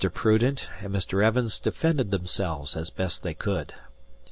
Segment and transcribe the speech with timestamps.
[0.15, 1.23] Prudent and Mr.
[1.23, 3.75] Evans defended themselves as best they could.